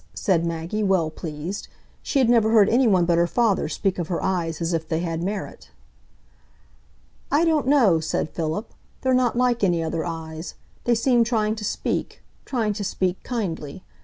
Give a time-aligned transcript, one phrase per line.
[0.15, 1.67] said Maggie, well pleased.
[2.01, 4.89] She had never heard any one but her father speak of her eyes as if
[4.89, 5.69] they had merit.
[7.29, 8.73] "I don't know," said Philip.
[9.01, 10.55] "They're not like any other eyes.
[10.85, 13.83] They seem trying to speak,—trying to speak kindly.